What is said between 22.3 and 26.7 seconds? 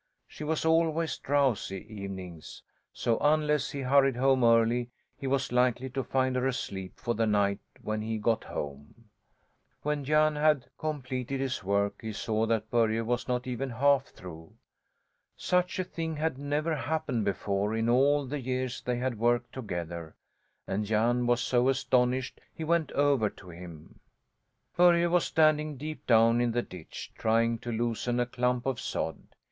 he went over to him. Börje was standing deep down in the